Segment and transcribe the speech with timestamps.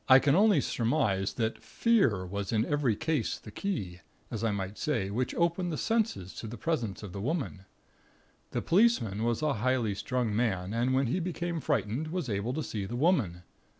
[0.09, 3.99] "I can only surmise that fear was in every case the key,
[4.31, 7.65] as I might say, which opened the senses to the presence of the Woman.
[8.49, 12.63] The policeman was a highly strung man, and when he became frightened, was able to
[12.63, 13.43] see the Woman.